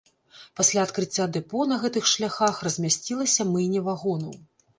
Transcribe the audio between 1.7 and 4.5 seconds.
на гэтых шляхах размясцілася мыйня вагонаў.